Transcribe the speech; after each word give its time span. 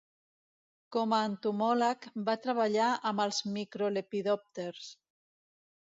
Com 0.95 1.13
a 1.17 1.19
entomòleg, 1.31 2.09
va 2.29 2.35
treballar 2.47 2.89
amb 3.11 3.25
els 3.27 3.45
microlepidòpters. 3.59 4.93